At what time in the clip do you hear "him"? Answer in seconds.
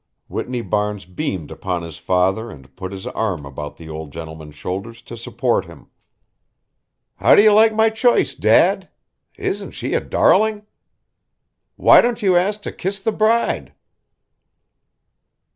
5.65-5.91